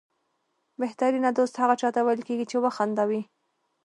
بهترینه 0.81 1.29
دوست 1.37 1.53
هغه 1.61 1.75
چاته 1.81 2.01
ویل 2.03 2.21
کېږي 2.27 2.45
چې 2.51 2.57
وخندوي. 2.63 3.21